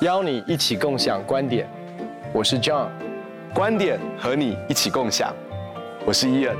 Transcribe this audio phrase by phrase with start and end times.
[0.00, 1.68] 邀你一起共享观点，
[2.32, 2.88] 我是 John，
[3.54, 5.34] 观点和你一起共享，
[6.06, 6.56] 我是 Ian。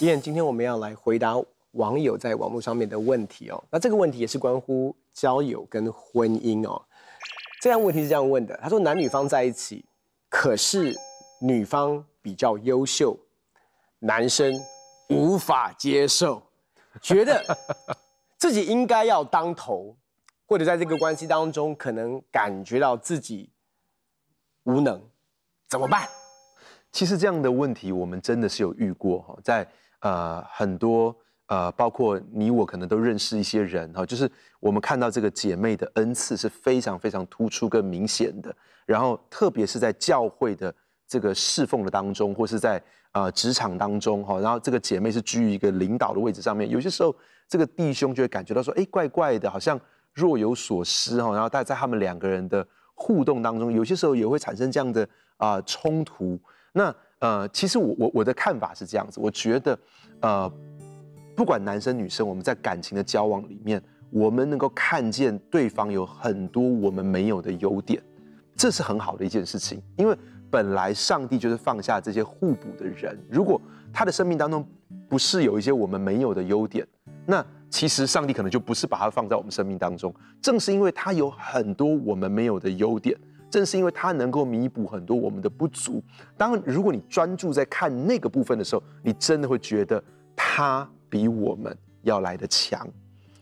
[0.00, 1.36] Ian，今天我们要来回答
[1.72, 3.64] 网友在网络上面的问题哦。
[3.70, 6.80] 那这个问题也是关乎交友跟婚姻哦。
[7.60, 9.84] 这样问题是这样问的：他说男女方在一起，
[10.28, 10.94] 可是
[11.40, 13.18] 女方比较优秀，
[14.02, 14.52] 男生
[15.08, 16.42] 无法接受，
[17.00, 17.42] 觉得
[18.38, 19.96] 自己应该要当头。
[20.44, 23.50] 或者在这个关系当中，可能感觉到自己
[24.64, 25.00] 无能，
[25.66, 26.06] 怎么办？
[26.90, 29.66] 其实这样的问题，我们真的是有遇过哈，在
[30.00, 40.74] 呃很多呃，包括你我可能都认识一些人哈，就是我们看到这个姐妹的恩赐是非常非常突出跟明显的，然后特别是在教会的
[41.12, 47.14] 这个侍奉的当中，或是在呃职场当中哈，然后这个姐妹是居于一个领导的位置上面，有些时候
[47.46, 49.78] 这个弟兄就会感觉到说，哎，怪怪的，好像。
[50.14, 56.38] 若有所思哈，然后在在他们两个人的互动当中，有些时候也会产生这样的啊冲突。
[56.74, 59.78] 那呃，其实我我我的看法是这样子，我觉得
[60.20, 60.52] 呃，
[61.34, 68.02] 不管男生女生，我们在感情的交往里面，我们能够看见对方有很多我们没有的优点，
[68.54, 69.82] 这是很好的一件事情。
[69.96, 70.14] 因为
[70.52, 73.60] 本来上帝就是放下这些互补的人，如果
[73.92, 74.64] 他的生命当中
[75.08, 76.86] 不是有一些我们没有的优点，
[77.26, 77.44] 那。
[77.72, 86.04] 其实上帝可能就不是把他放在我们生命当中，正是因为他有很多我们没有的优点，正是因为他能够弥补很多我们的不足。
[86.36, 90.04] 当如果你专注在看那个部分的时候，你真的会觉得
[90.36, 92.86] 他比我们要来得强。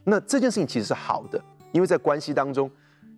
[0.05, 2.71] 那这件事情其实是好的，因为在关系当中，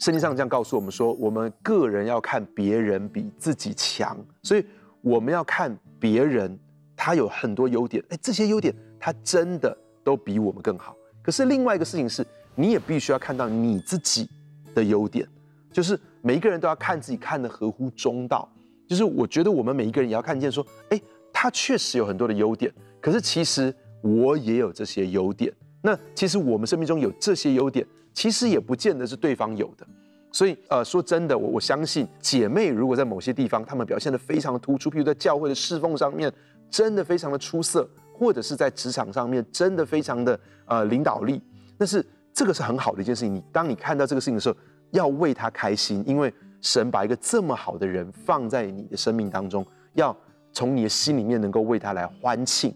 [0.02, 4.66] 圣经上这样告诉我们说，我们个人要看别人比自己强，所以
[5.00, 6.58] 我们要看别人
[6.96, 10.96] 他有很多优点，哎，这些优点他真的都比我们更好。
[11.22, 14.28] 可是另外一个事情是，你也必须要看到你自己
[14.74, 15.24] 的优点，
[15.70, 18.52] 就是每一个人都要看自己看得合乎中道。
[18.88, 21.00] 就是我觉得我们每一个人也要看见说，哎，
[21.32, 25.54] 他确实有很多的优点，可是其实我也有这些优点。
[25.80, 29.86] 那其实我们生命中有这些优点，其实也不见得是对方有的。
[30.32, 36.32] 所以呃，说真的，我我相信姐妹如果在某些地方她们表现得非常的突出，譬如在教会的侍奉上面，
[36.70, 37.88] 真的非常的出色。
[38.14, 41.42] 或者是在职场上面真的非常的呃领导力，
[41.76, 43.34] 但是这个是很好的一件事情。
[43.34, 44.54] 你当你看到这个事情的时候，
[44.92, 50.16] 要为他开心，因为神把一个这么好的人放在你的生命当中，要
[50.52, 52.72] 从你的心里面能够为他来欢庆。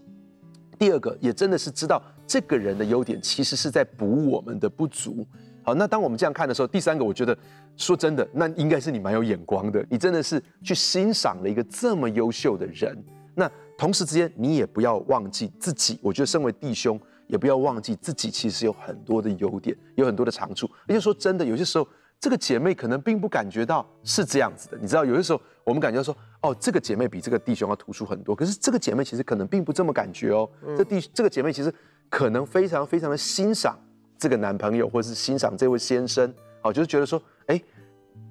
[0.77, 5.25] 第二个，也真的是知道这个人的优点，其实是在补我们的不足。
[5.67, 7.37] 好，那当我们这样看的时候，第三个，我觉得
[7.75, 12.97] 说真的，那应该是你蛮有眼光的，你真的是去欣赏了一个这么优秀的人。
[13.35, 15.99] 那同时之间，你也不要忘记自己。
[16.01, 20.65] 我觉得，身为弟兄，也不要忘记自己其实有很多的优点，有很多的长处。
[20.87, 21.85] 而且说真的，有些时候
[22.17, 24.77] 这个姐妹可能并不感觉到是这样子的。
[24.77, 28.33] 你知道，有些时候我们感觉到说，哦，这个姐妹比这个弟兄要突出很多。
[28.33, 30.49] 可是这个姐妹其实可能并不这么感觉哦。
[30.77, 31.73] 这弟这个姐妹其实
[32.09, 33.77] 可能非常非常的欣赏
[34.17, 36.33] 这个男朋友，或者是欣赏这位先生。
[36.61, 37.61] 好，就是觉得说，哎，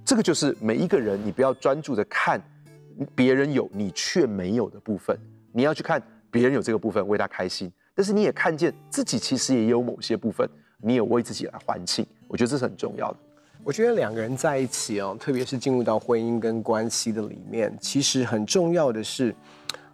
[0.04, 2.42] 这个就是每一个人，你不要专注的看
[3.14, 5.19] 别人有你却没有的部分。
[5.52, 10.48] 你要去看别人有这个部分，为他开心，但是你也看见自己其实也有某些部分，
[10.82, 13.16] 你有为自己来欢庆，我觉得这是很重要的。
[13.64, 19.34] 我觉得两个人在一起哦，特别是进入到婚姻跟关系的里面，其实很重要的是，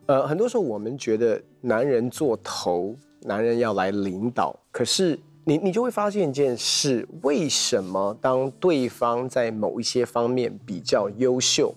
[0.07, 11.75] 呃，很多时候我们觉得男人做头，男人要来领导，可是你你就会发现一件事：为什么当对方在某一些方面比较优秀，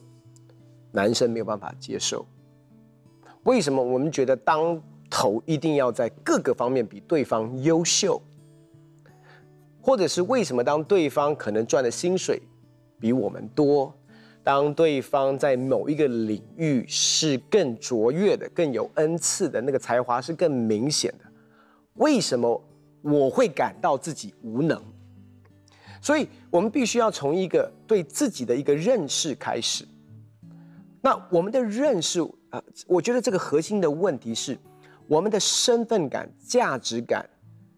[0.92, 2.26] 男生没有办法接受？
[3.44, 8.22] 为什么我们觉得当头一定要在各个方面比对方优秀？
[9.82, 12.42] 或者是为什么当对方可能赚的薪水
[13.00, 13.94] 比我们多，
[14.44, 21.26] 当对方在某一个领域是更卓越的、更有恩赐的，那个才华是更明显的，
[21.96, 22.60] 为什么
[23.06, 24.82] 我会感到自己无能？
[26.02, 29.88] 所以我们必须要从一个对自己的一个认识开始。
[31.02, 32.20] 那我们的认识。
[32.52, 34.58] 呃我觉得这个核心的问题是，
[35.08, 37.30] 我们的身份感、价值感、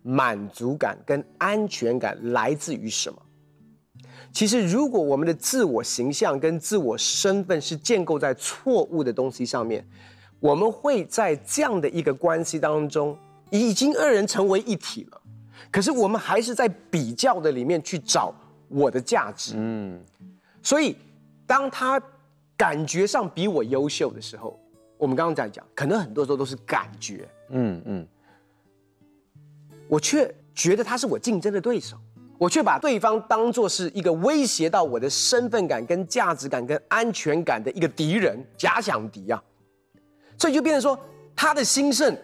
[0.04, 3.20] 满足感跟安全感来自于什么？
[4.32, 9.84] 其实，如果我们的自我形象跟自我身份是建构在错误的东西上面，
[10.40, 13.18] 我们会在这样的一个关系当中，
[13.50, 15.22] 已经二人成为一体了。
[15.70, 18.34] 可是，我们还是在比较的里面去找
[18.70, 19.54] 我的价值。
[19.58, 20.02] 嗯，
[20.62, 20.96] 所以
[21.46, 22.02] 当他
[22.56, 24.60] 感觉上比我优秀的时候，
[24.98, 28.08] 我们刚刚在讲，可能很多时候都是感觉，嗯嗯，
[29.88, 31.98] 我却觉得他是我竞争的对手，
[32.38, 39.44] 我却把对方当作是一个威胁到我的身份感、跟价值感、跟安全感的一个敌人，假想敌啊，
[40.38, 40.98] 所以就变成说，
[41.36, 42.18] 他的兴盛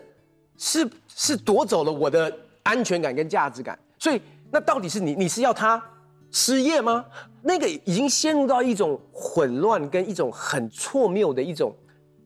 [0.64, 2.34] 是是夺走了我的
[2.64, 5.84] 安全感跟价值感，所以那到底是你你是要他
[6.32, 7.06] 失业吗？
[7.42, 11.76] 那个已经陷入到一种混乱跟一种很错谬的一种。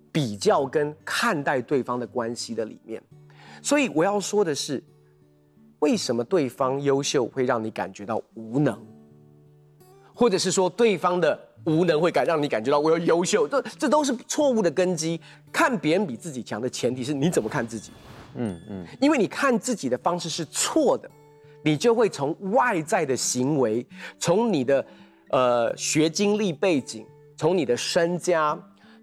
[0.10, 3.00] 比较跟看待对方的关系的里面，
[3.62, 4.84] 所以我要说的是，
[5.78, 8.76] 为什么对方优秀会让你感觉到无能，
[10.16, 15.22] 或者是说对方的无能会感让你感觉到我有优秀，这这都是错误的根基。
[15.52, 17.92] 看别人比自己强的前提是你怎么看自己？
[18.38, 21.10] 嗯嗯，因为你看自己的方式是错的，
[21.64, 23.86] 你就会从外在的行为，
[24.18, 24.86] 从你的
[25.32, 27.06] 呃学经历背景，
[27.36, 28.58] 从你的身家。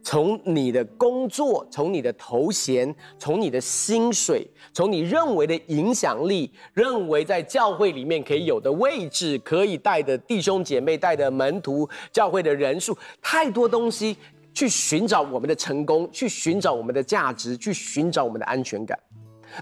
[0.07, 14.15] 从你的工作，从你的头衔，从你的薪水，从你认为的影响力，认为在教会里面可以有的位置，可以带的弟兄姐妹，带的门徒，教会的人数，太多东西
[14.53, 18.99] 去寻找我们的成功，去寻找我们的价值，去寻找我们的安全感。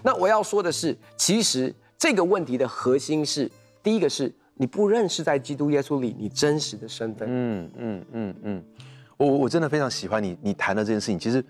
[0.01, 3.51] 那我要说的是，其实这个问题的核心是，
[3.83, 7.27] 第一个是你不认识在基督耶稣里你真实的身份。
[7.29, 8.63] 嗯嗯嗯嗯。
[9.17, 11.43] 我我真的非常喜欢你，你谈的这件事情，其实，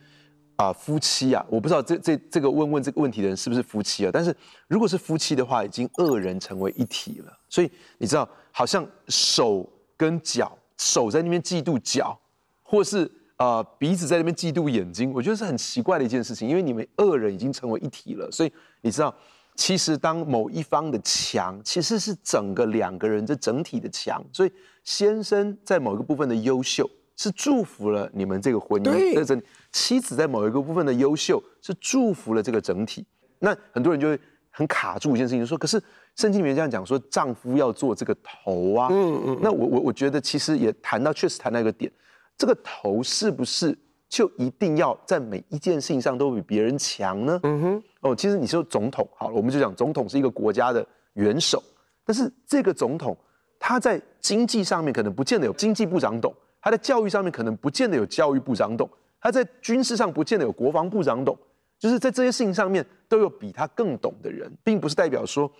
[0.57, 4.11] 啊、夫妻啊，我不知道这这这个问问这个问题的人是不是夫妻啊？
[4.13, 4.35] 但是
[4.67, 7.33] 如果是夫妻的话，已经二人成为一体了。
[7.49, 12.19] 所以你知道，好像手跟脚，手在那边嫉妒脚，
[12.61, 13.09] 或是
[13.43, 18.29] 啊、呃、鼻子在那边嫉妒眼睛，我觉得是很奇怪的一件事情，因为你们二人已经成为一体了。
[18.31, 18.51] 所以
[18.81, 19.13] 你知道，
[19.55, 24.23] 其实当某一方的强，其实是整个两个人这整体的强。
[24.31, 24.51] 所以
[24.83, 26.89] 先生在某一个部分的优秀。
[27.15, 29.41] 是祝福了你们这个婚姻，
[29.71, 33.05] 妻子在某一个部分的优秀，是祝福了这个整体。
[33.37, 34.19] 那很多人就会
[34.49, 35.81] 很卡住一件事情，就说：可是
[36.15, 38.87] 圣经里面这样讲说，丈夫要做这个头啊。
[38.89, 39.39] 嗯嗯。
[39.43, 41.89] 那我我我觉得其实也谈到，确实谈到一个点，
[42.37, 43.77] 这个头是不是
[44.09, 47.39] 就一定要在每一件事情上都比别人强呢？
[47.43, 47.83] 嗯哼。
[48.01, 51.63] 哦，其实你说总统好了，我们就讲总统是一个国家的元首，
[52.05, 53.17] 但是这个总统
[53.57, 56.33] 他在经济上面可能不见得有经济部长懂。
[56.61, 58.89] 他在教育上面可能不见得有教育部长懂，
[59.19, 61.37] 他在军事上不见得有国防部长懂，
[61.77, 65.51] 就是在这些事情上面都有比他更懂的人，并不是代表说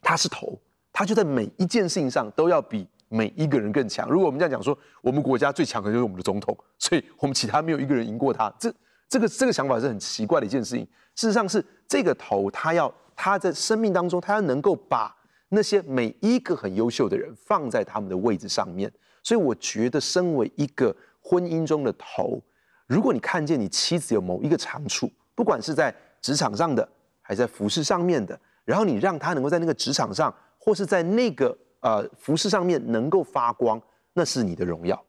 [0.00, 0.56] 他是头，
[0.92, 4.10] 他就在每一件事情上都要比每一个人更强。
[4.10, 8.74] 如果我们这样讲说，我们国家最强的就是我们的总统，所以我们其他没有一个人赢过他，这
[9.08, 10.84] 这个这个想法是很奇怪的一件事情。
[11.14, 15.14] 事实上是这个头，他要他在生命当中，他要能够把
[15.50, 18.90] 那些每一个很优秀的人放在他们的位置上面。
[19.22, 22.42] 所以我觉得，身为一个婚姻中的头，
[22.86, 26.86] 如果你看见你妻子有某一个长处，不管是在职场上的，
[27.22, 33.80] 还是在服饰上面的，然后你让她能够在那个职场上，或是在那个呃服饰上面能够发光，
[34.12, 35.00] 那是你的荣耀。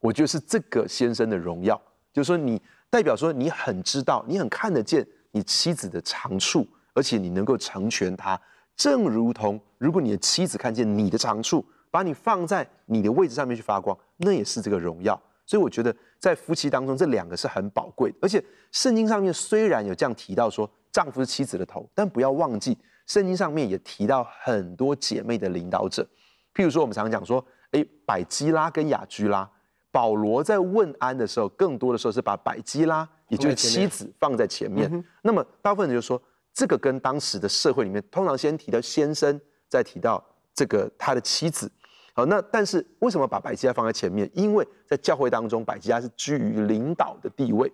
[0.00, 1.80] 我觉得是这个先生的荣耀，
[2.12, 8.38] 就是说你代表说你很知道，你很看得见你妻子的长处，而且你能够成全她，
[8.76, 11.64] 正如同如果你的妻子看见你的长处。
[11.88, 15.18] 把你放在你的位置上面去发光，那也是这个荣耀。
[15.46, 18.18] 所以我觉得在夫妻当中，这两个是很宝贵的。
[18.20, 26.06] 而且圣经上面虽然有这样提到说丈夫是妻子的头，但不要忘记，圣经上面也提到很多姐妹的领导者。
[26.54, 29.48] 譬如说，我们常常讲说，哎，百基拉跟雅居拉，
[29.90, 35.04] 保罗在问安的时候，更多的时候是把百基拉，也就是妻子放在前面。
[35.22, 36.20] 那么大部分人就说，
[36.52, 41.70] 这个跟当时的社会里面，通常先提到先生，再提到这个他的妻子。
[42.14, 44.28] 好，那但是为什么把百基拉放在前面？
[44.32, 47.70] 因为在教会当中，百基拉是居于领导的地位。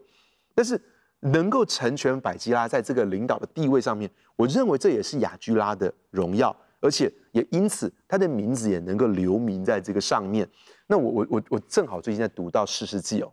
[0.54, 0.78] 但是
[1.22, 10.48] 能够成全百基拉在这个领导的地位上面，我认为这也是亚居拉的荣耀，而且也因此他的名字也能够留名在这个上面。
[10.86, 13.32] 那我我我我正好最近在读到四世纪哦，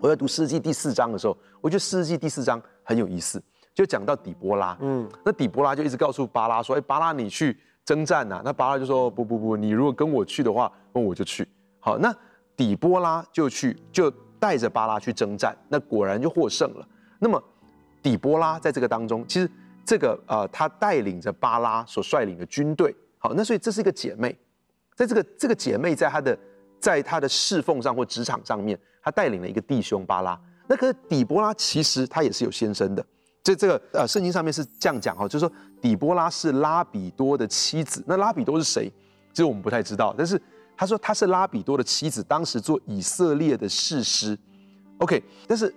[0.00, 3.42] 我在读四世纪第四章的时候，我觉得四世纪第四章很有意思，
[3.74, 7.58] 就讲到底波拉，嗯，那底波拉就一直告诉巴拉说，哎，巴拉你去。
[7.84, 11.44] 征战呐、啊，那巴拉就说不不不，你如果跟我去的话，那我就去。
[11.80, 12.14] 好，那
[12.56, 16.88] 底波拉就去，就带着巴拉去征战，那果然就获胜了。
[17.22, 17.40] 那么
[18.02, 19.48] 底波拉在这个当中，其实
[19.84, 24.36] 这个呃，他带领着巴拉所率领的军队，好，那所以这是一个姐妹，
[24.96, 26.36] 在这个这个姐妹在她的
[26.80, 30.36] 在她的侍奉上或职场上面，她带领了一个弟兄巴拉。
[30.66, 33.06] 那可是底波拉其实她也是有先生的。
[33.44, 38.02] 这这个呃，圣经上面是这样讲哈，就是说底波拉是拉比多的妻子。
[38.04, 38.92] 那拉比多是谁？
[39.32, 40.12] 这我们不太知道。
[40.18, 40.40] 但是
[40.76, 44.36] 他说他是拉比多的妻子，当时做以色列的士师。
[44.98, 45.72] OK，但是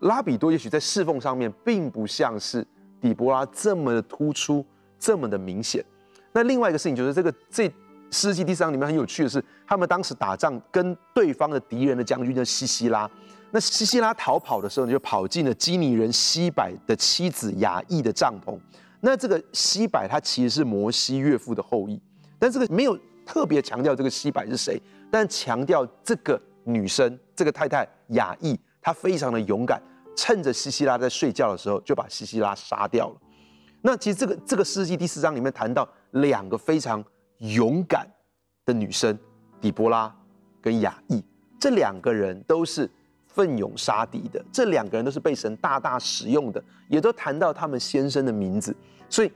[0.00, 2.66] 拉比多也许在侍奉上面并不像是
[3.00, 4.64] 底波拉这么的突出，
[4.98, 5.84] 这么的明显。
[6.32, 7.70] 那另外一个事情就是这个这
[8.10, 13.10] 诗记第三里面很有趣的是，他们当时打仗跟对方的敌人的将军叫西西拉。
[13.50, 18.58] 那西西拉逃跑的时候，就跑进了基尼人西百的妻子雅意的帐篷。
[19.00, 22.00] 那这个西百他其实是摩西岳父的后裔，
[22.38, 29.80] 但这个没有特别强调这个西百是谁，但强调这个女生这个太太雅意，她非常的勇敢，
[30.18, 33.16] 趁着西西拉在睡觉的时候就把西西拉杀掉了。
[33.80, 37.04] 那其实这个这个诗记第四章里面谈到两个非常
[37.38, 38.04] 勇敢
[38.64, 39.16] 的女生，
[39.60, 40.12] 底波拉
[40.60, 41.22] 跟雅意，
[41.60, 42.90] 这两个人都是。
[43.30, 48.74] 奋勇杀敌的这两个人都是被神大大使用的，也都谈到他们先生的名字。
[49.08, 49.30] 所以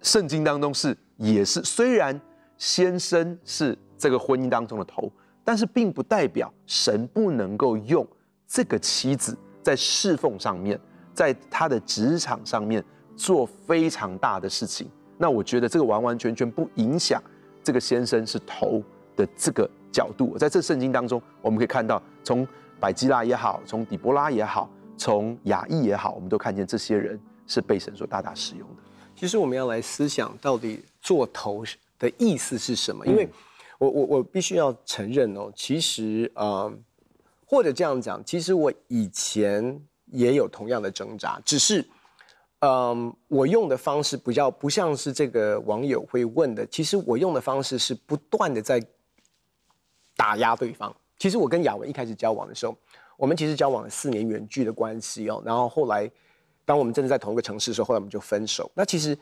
[0.00, 2.18] 圣经当中是也是，虽然
[2.56, 5.12] 先生是这个婚姻当中的头，
[5.44, 8.06] 但是并不代表神不能够用
[8.46, 10.78] 这个妻子在侍奉上面，
[11.14, 12.84] 在他的职场上面
[13.16, 14.88] 做非常大的事情。
[15.18, 17.22] 那我觉得这个完完全全不影响
[17.62, 18.82] 这个先生是头
[19.16, 20.38] 的这个角度。
[20.38, 22.46] 在这圣经当中，我们可以看到从。
[22.80, 28.76] 百基拉也好，从底波拉也好，从雅亿也好，我们都看见这些人是被神所大大使用的。
[29.14, 31.62] 其实我们要来思想，到底做头
[31.98, 33.06] 的意思是什么？
[33.06, 33.28] 因为
[33.76, 36.72] 我我我必须要承认哦，其实呃，
[37.50, 41.84] 或者这样讲，其实我以前也有同样的挣扎，只是
[42.60, 46.64] 嗯、我用的方式比较不像是这个网友会问的。
[46.68, 48.80] 其实我用的方式是不断的在
[50.14, 50.94] 打压对方。
[51.18, 52.76] 其实我跟雅文一开始交往的时候，
[53.16, 55.42] 我们其实交往了四年远距的关系哦。
[55.44, 56.08] 然后后来，
[56.64, 58.70] 当我们真的在同一个城市的时候，后来我们就分手。
[58.74, 59.18] 那其实，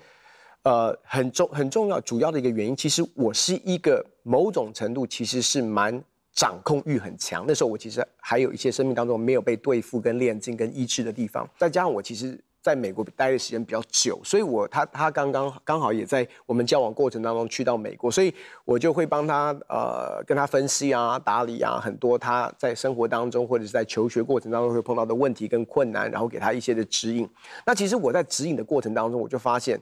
[0.64, 6.04] 呃，很重很重要，主要的一个原因，其实我是一个某种程度其实是蛮
[6.38, 7.44] 掌控欲很强。
[7.48, 12.38] 那时候我其实还有一些生命当中没有被对付、跟炼净、跟医治的地方，再加上我其实。
[12.60, 27.26] 在美国待的时间比较久，所以我他他刚刚刚好也在我们交往过程当中去到美国，所以我就会帮他呃跟他分析啊、打理啊很多他在生活当中或者是在求学过程当中会碰到的问题跟困难，然后给他一些的指引。
[27.64, 29.80] 那其实我在指引的过程当中，我就发现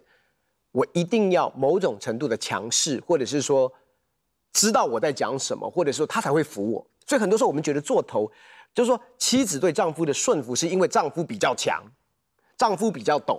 [0.71, 3.73] 我一定要某种程度的强势，或者是说
[4.57, 6.87] 知道我在讲什么，或者说他才会服我。
[7.07, 8.31] 所以很多时候我们觉得做头
[8.75, 11.85] 就是说妻子对丈夫的顺服是因为丈夫比较强。
[12.57, 13.39] 丈夫比较懂，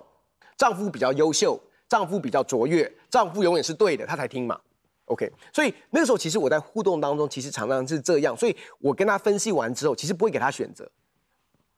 [0.55, 1.59] 丈夫比较优秀，
[1.89, 4.59] 丈夫比较卓越，丈夫永远是对的，他才听嘛。
[5.05, 8.37] OK，所以那个时候其实我在互动当中，其实常常是这样。
[8.37, 10.87] 所以我跟他分析完之后，其实不会给他选择。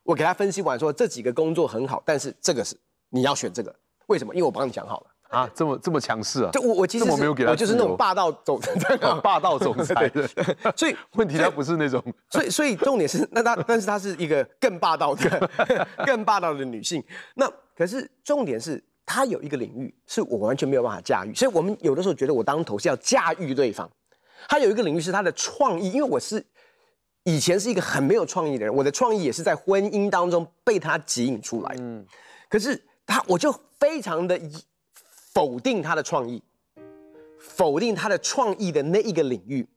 [0.04, 2.78] 我给他分析完说这几个工作很好，但是这个是
[3.08, 3.74] 你要选这个，
[4.08, 4.36] 为什么？
[4.36, 6.50] 因为我帮你讲好了啊，这么这么强势啊！
[6.52, 10.28] 就我我其实没有给他，我就是那种 霸道总裁，霸道总裁的。
[10.76, 15.50] 所以问题他不是那种，所以所以重点是那他，但是他是一个更霸道的、
[16.04, 17.04] 更霸道的女性。
[17.36, 21.34] 那可是重点是，她有一个领域是我完全没有办法驾驭。
[21.36, 23.88] 所以我们有的时候觉得我当头是要驾驭对方。
[24.48, 26.44] 她有一个领域是她的创意，因为我是
[27.26, 31.76] 以前是一个很没有创意的人，我的创意也是在婚姻当中被她指引出来。
[31.78, 32.04] 嗯，
[32.50, 34.42] 可是她我就非常的。
[35.34, 36.42] 否定他的创意，
[37.40, 39.68] 否定他的创意的那一个领域，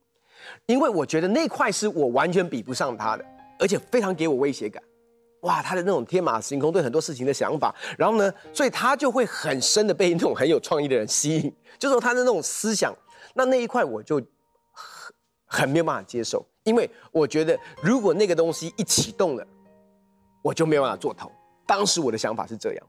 [0.67, 3.25] 因为我觉得那块是我完全比不上他的，
[3.59, 4.83] 而且非常给我威胁感。
[5.41, 12.95] 哇，他的那种天马行空，对很多事情的想法，然后呢，所以他就会很深的被那种很有创意的人吸引，就是说他的那种思想，
[13.35, 14.17] 那那一块我就
[14.73, 15.13] 很
[15.45, 19.45] 很没有办法接受，因为我觉得如果那个东西一启动了，
[20.43, 21.31] 我就没有办法做头。
[21.67, 22.87] 当时我的想法是这样。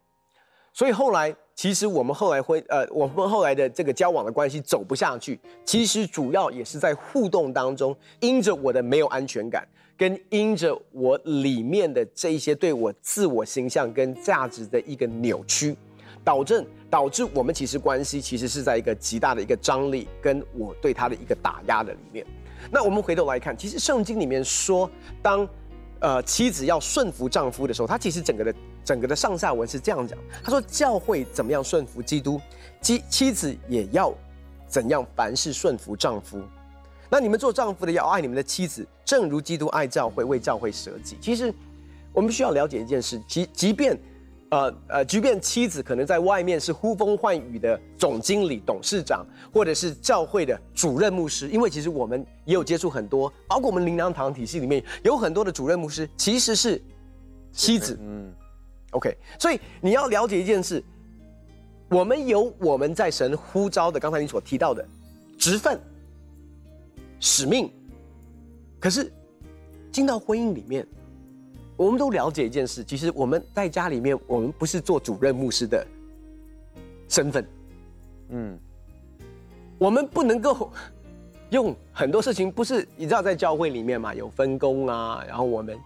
[0.72, 15.78] 所以后来，其实我们后来会，呃，我们后来的这个交往的关系走不下去，其实主要也是在互动当中，因着我的没有安全感，跟因着我里面的这一些对我自我形象跟价值的一个扭曲，
[16.24, 22.26] 导致导致我们其实关系其实是在一个极大的一个张力，跟我对他的一个打压的里面。
[22.72, 24.90] 那我们回头来看，其实圣经里面说，
[25.22, 25.48] 当
[26.00, 28.54] 呃妻子要顺服丈夫的时候，他其实整个的。
[28.84, 32.40] 整个的上下文是这样讲，他说教会怎么样顺服基督，
[32.82, 34.14] 妻妻子也要
[34.68, 36.42] 怎样凡事顺服丈夫。
[37.10, 41.16] 那你们做丈夫的要爱你们的妻子，正如基督爱教会，为教会舍己。
[41.22, 41.54] 其实
[42.12, 43.96] 我们需要了解一件事，即即便
[44.50, 56.82] 呃呃，即便妻子可能在外面是呼风唤雨的总经理、董事长，或者是教会的主任牧师，因为其实我们也有接触很多，包括我们灵粮堂体系里面有很多的主任牧师，其实是
[57.52, 58.34] 妻子，嗯。
[58.94, 60.84] OK，所以你要了解一件事，
[61.90, 64.84] 我们有我们在神呼召的，刚才你所提到的
[65.38, 65.80] 职分、
[67.20, 67.72] 使命，
[68.80, 69.12] 可是
[69.92, 70.88] 进到婚姻里面，
[71.76, 75.86] 我们都了解一件事，其实我们在家里面，我们不是做主任牧师的
[77.10, 77.48] 身份，
[78.30, 78.58] 嗯，
[79.78, 80.72] 我们不能够
[81.50, 85.78] 用很多事情，不是你知道在教会里面嘛，有分工啊，然后我们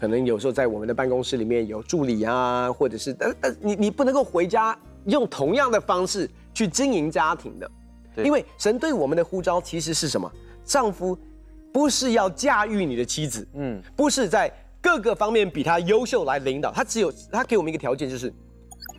[0.00, 7.70] 可能有时候在我们的办公室里面有助理啊，或者是但但你你不能够回家用同样的方式去经营家庭的，
[8.16, 10.32] 对因为神对我们的呼召其实是什么？
[10.64, 11.16] 丈夫。
[11.72, 14.52] 不是要驾驭你的妻子，嗯，不是在
[14.82, 18.34] 各个方面比他优秀来领导他，只有他给我们一个条件，就是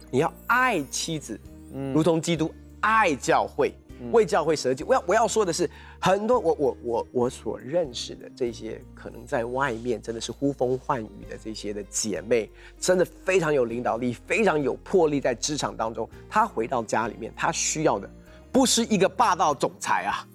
[0.10, 1.38] 你要爱妻子，
[1.74, 3.74] 嗯，如同基督爱教会，
[4.14, 4.86] 为教会舍己。
[4.86, 5.70] 我要我要说的是，
[6.04, 18.10] 很多我我我我所认识的这些可能在外面真的是呼风唤雨的这些的姐妹，真的非常有领导力，非常有魄力，在职场当中，她回到家里面，她需要的
[18.52, 20.28] 不是一个霸道总裁啊。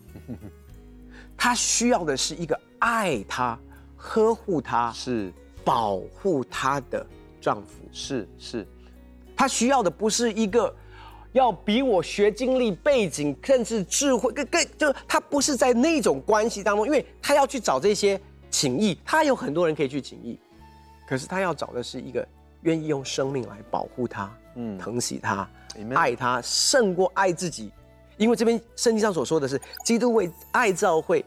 [1.37, 3.59] 她需要的是一个爱她、
[3.97, 5.33] 呵护她、是
[5.65, 7.05] 保护她的
[7.41, 7.83] 丈夫。
[7.91, 8.65] 是是，
[9.35, 10.73] 她需要的不是一个
[11.37, 18.19] 要比我学经历、背景，甚至智慧，更更就他不是在那种关系当中，因为他要去找这些
[18.51, 20.39] 情谊，他有很多人可以去情谊，
[21.07, 22.27] 可是他要找的是一个
[22.63, 25.49] 愿意用生命来保护他、嗯，疼惜他、
[25.95, 27.71] 爱他，胜过爱自己。
[28.17, 31.23] 因为这边圣经上所说的是，基督为爱教会，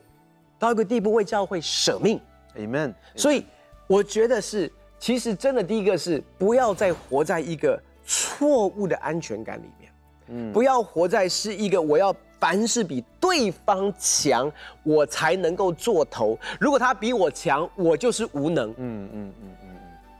[0.57, 2.19] 到一个地步为教会舍命
[2.55, 2.95] ，Amen。
[3.15, 3.45] 所以
[3.85, 9.88] 我觉得是，其实真的第一个是不要再活在一个错误的安全感里面，
[10.29, 14.51] 嗯，不要活在是一个我要凡事比对方强，
[14.83, 16.37] 我才能够做头。
[16.59, 18.69] 如果他比我强，我就是无能。
[18.71, 19.69] 嗯嗯嗯嗯嗯，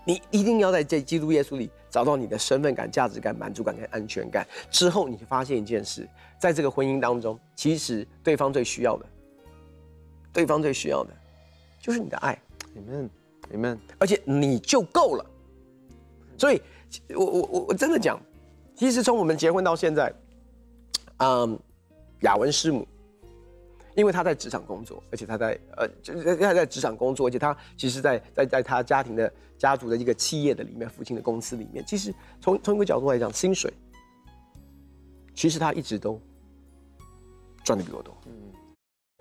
[0.06, 4.46] 你一定要在这基督耶稣里找到你的身份感、价值感、满足感跟安全感。
[4.70, 6.08] 之后，你就发现一件事。
[6.38, 9.06] 在这个婚姻当中，其实对方最需要的，
[10.32, 11.14] 对方最需要的，
[11.82, 12.42] 就是你的爱
[12.78, 15.26] ，Amen，Amen，而且你就够了。
[16.38, 16.62] 所以，
[17.10, 18.18] 我我我我真的讲，
[18.80, 20.10] 其实从我们结婚到现在，
[21.18, 21.60] 嗯，
[22.22, 22.88] 雅文师母，
[23.94, 33.70] 因为她在职场工作，而且她在呃，就是她在职场工作，而且她其实在，在在在她家庭的家族的一个企业的里面，父亲的公司里面，其实从从一个角度来讲，薪水，
[35.36, 36.18] 其实她一直都。
[37.62, 38.32] 赚的比我多，嗯，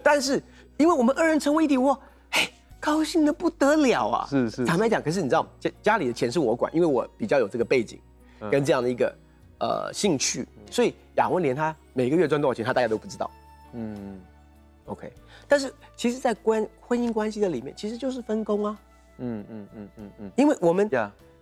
[0.02, 0.40] 但是
[0.78, 1.92] 因为我们二人成为一体，我
[2.30, 2.48] 嘿
[2.80, 4.26] 高兴的不得了啊！
[4.30, 8.00] 是是，坦白讲，可是你知道家家里的钱是我管，因为我比较有这个背景，
[8.50, 9.14] 跟这样的一个
[9.59, 13.31] 呃兴趣，所以雅文连他每个月赚多少钱，他大家都不知道。
[13.73, 14.21] 嗯
[14.87, 15.12] ，OK，
[15.47, 18.79] 但是其实，在关婚姻关系的里面，其实就是分工啊。
[19.18, 20.90] 嗯嗯嗯嗯嗯，因为我们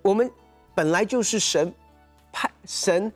[0.02, 0.30] 我们
[0.74, 1.72] 本来就是神
[2.32, 3.12] 派神。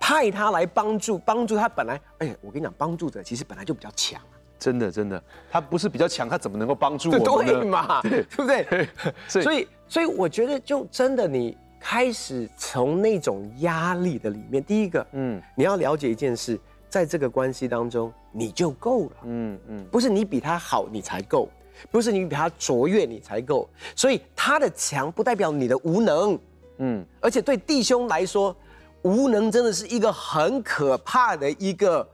[0.00, 4.22] 派他来帮助，帮助他本来，哎，我跟你讲，帮助者其实本来就比较强，
[4.56, 7.52] 真的，真的，他不是比较强，他怎么能够帮助我呢？
[7.52, 8.00] 对嘛？
[8.02, 8.88] 对，对不对？
[9.42, 21.48] 所以，所以我觉得，就真的，你开始从那种压力的里面，第一个，嗯，你要了解一件事，在这个关系当中，你就够了，嗯嗯，不是你比他好你才够，
[21.90, 26.38] 不是你比他卓越你才够，所以他的强不代表你的无能，
[26.78, 28.54] 嗯，而且对弟兄来说。
[29.02, 32.06] 无能真的是一个很可怕的一个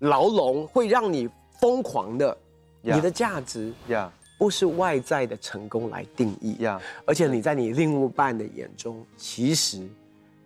[0.00, 1.30] 牢笼，会让你
[1.60, 2.36] 疯狂的。
[2.80, 6.80] 你的价值呀，不是外在的成功来定义呀。
[7.06, 9.88] 而且你在你另一半的眼中，其实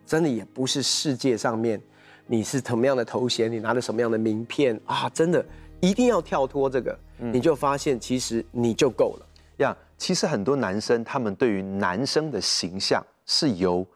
[0.04, 1.80] 真的也不是世界上面
[2.26, 5.42] 你是什么样的头衔，你拿着什么样的名片啊，真的
[5.80, 9.26] 一定要跳脱这个，嗯、你就发现其实你就够了
[9.64, 9.74] 呀。
[9.96, 13.87] 其实很多男生他们对于男生的形象是由。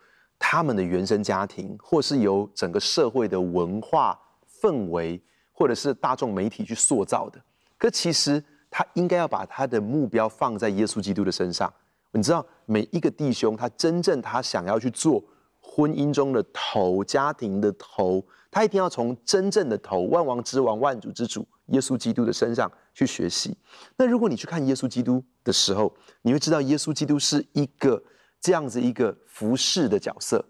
[0.43, 4.19] 他们的原生家庭，或是由整个社会的文化
[4.63, 5.21] 氛围，
[5.53, 7.39] 或者是大众媒体去塑造的。
[7.77, 8.43] 可其实
[8.81, 11.71] 他应该要把他的目标放在耶稣基督的身上。
[12.13, 15.23] 你知道，每一个弟兄，他真正他想要去做
[15.61, 23.55] 婚姻中的头，家庭的头，他一定要从真正的头，万王之王、万主之主耶稣基督的身上去学习。
[23.99, 28.03] 那如果你去看耶稣基督的时候，你会知道耶稣基督是一个。
[28.41, 30.43] 这样子一个服侍的角色，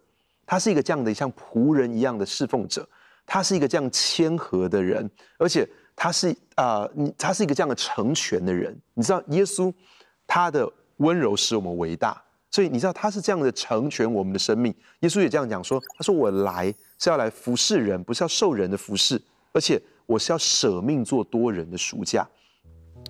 [0.46, 2.88] 他是一个这样的像仆人一样的侍奉者，
[3.26, 5.68] 他是一个这样谦和的人，而且
[6.02, 8.74] 他是啊，你、他是一个这样的成全的人。
[8.94, 9.70] 你知道耶稣
[10.26, 12.18] 他的温柔使我们伟大，
[12.50, 14.74] 所以你知道他是这样的成全我们的生命。
[15.00, 19.20] 耶稣也这样讲说，他说我来是要来服侍人，不是要受人的服侍，
[19.52, 22.26] 而且我是要舍命做多人的赎价。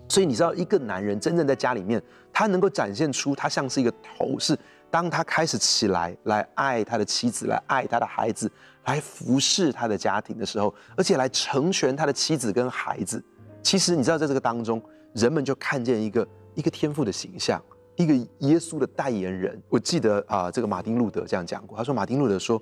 [0.08, 4.58] 所以你知道，一个男人真正在家里面，他能够展现出他像是一个头，是
[4.90, 8.50] 当他开始起来来爱他的妻子，来爱他的孩子，
[8.84, 13.22] 来服侍他的家庭的时候，而且来成全他的妻子跟孩子。
[13.62, 14.82] 其实你知道，在这个当中，
[15.14, 17.62] 人们就看见一个一个天父的形象，
[17.96, 19.62] 一个耶稣的代言人。
[19.68, 22.60] 我记得啊、这个马丁路德这样讲过，他说马丁路德说，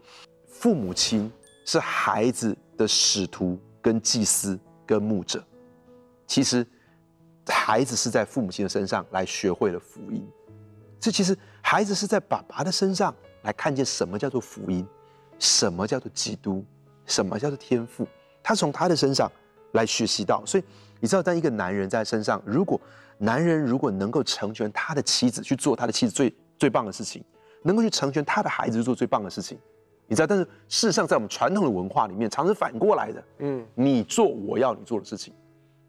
[0.48, 1.30] 父母亲
[1.64, 5.42] 是孩子的使徒跟祭司跟牧者。
[6.26, 6.66] 其实
[7.46, 10.28] 孩子是在父母亲的身上来学会了福音，
[10.98, 14.86] 这其实孩子是在爸爸的身上来看见什么叫做福音，
[15.38, 16.64] 什么叫做基督，
[17.06, 18.06] 什么叫做天赋。
[18.42, 19.30] 他从他的身上
[19.72, 20.64] 来学习到，所以
[21.00, 22.80] 你知道，当一个男人在身上，如果
[23.18, 27.22] 男人如果能够成全他的妻子去做他的妻子最最棒的事情，
[27.62, 29.58] 能够去成全他的孩子去做最棒的事情，
[30.06, 35.34] 你知道，但是事实上，在我们传统的文化里面，常常反过来的，嗯，你做我要你做的事情，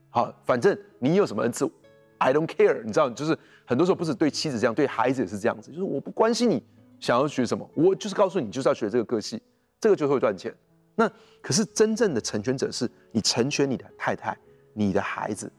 [0.10, 1.70] 好，反正你有什么恩赐
[2.18, 6.64] ，I don't care，你知道，就是很多时候不是对妻子这样，对孩子也是这样子，就是我不关心你
[7.00, 9.42] 想要学什么，我就是告诉你，就是要学这个个系，
[9.80, 10.54] 这个就会赚钱。
[10.96, 11.10] 那
[11.42, 14.38] 可是真正的成全者是你成全你的太太、
[14.74, 15.50] 你的孩子，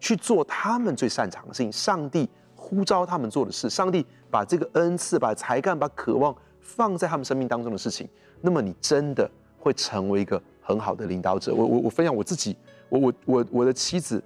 [0.00, 1.70] 去做他们最擅长的事情。
[1.70, 8.08] 上帝呼召他们做的事，上帝把这个恩赐、把才干、把渴望放在他们生命当中的事情，
[8.40, 11.54] 那么你真的会成为一个很好的领导者。
[11.54, 12.56] 我我我分享我自己，
[12.88, 14.20] 我我我我的妻子，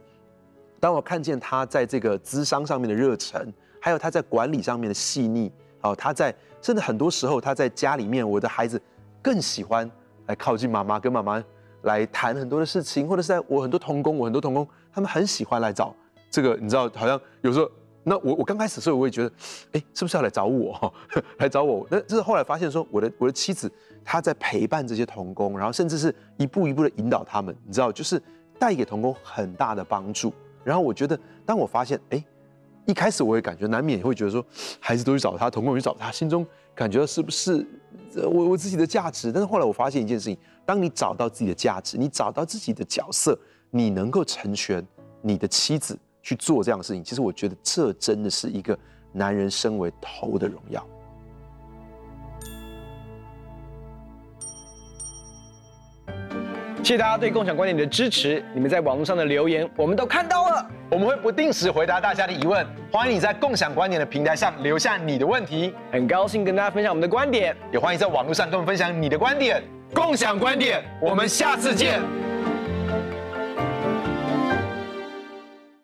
[0.81, 8.81] 当我看见她在这个咨商上面的热忱，还有她在管理上面的细腻，哦，他在甚至很多时候他在家里面，我的孩子
[9.21, 9.91] 更喜欢。
[10.27, 11.43] 来靠近妈妈，跟妈妈
[11.83, 15.93] 来谈很多的事情，或者是在我很多同工，我很多同工，他们很喜欢来找
[16.31, 17.69] 这个，你知道，好像有时候，
[18.05, 19.33] 那我我刚开始的时候我也觉得，
[19.73, 20.95] 哎，是不是要来找我，
[21.39, 21.85] 来找我？
[21.91, 23.71] 那这是后来发现说，我的我的妻子
[24.05, 28.23] 她在陪伴这些同工，然后甚至是一步一步的引导他们，你知道，就是
[28.61, 30.33] 带给同工很大的帮助。
[30.63, 32.25] 然后我觉得，当我发现，哎，
[32.87, 34.45] 一开始我也感觉难免会觉得说，
[34.81, 37.67] 孩子都去找他，童工去找他，心中感觉到是不是？
[38.15, 43.39] 我我自己的价值，但是后来我发现一件事情：当你找到自己的价值，你找到自己的角色，
[43.71, 44.87] 你能够成全
[45.23, 47.03] 你的妻子去做这样的事情。
[47.03, 48.79] 其实我觉得这真的是一个
[49.13, 50.87] 男人身为头的荣耀。
[56.83, 62.67] 谢谢大家对共享观点的支持，你们在网络上的留言我们都看到了，我们会不定时回答大家的疑问。
[62.91, 69.63] 欢迎你在共享观点的平台上留下你的问题，很高兴跟大家分享我们的观点，也欢迎在网络上跟我们分享你的观点。
[69.95, 72.01] 共享观点，我们下次见。